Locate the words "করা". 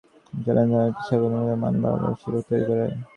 2.69-2.85